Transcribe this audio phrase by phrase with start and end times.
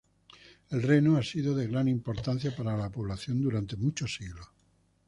[0.71, 4.47] El reno ha sido de gran importancia para la población durante muchos siglos.